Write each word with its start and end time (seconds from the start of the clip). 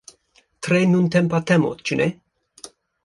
Tre 0.67 0.79
nuntempa 0.93 1.41
temo, 1.51 1.75
ĉu 1.91 1.99
ne? 2.01 2.09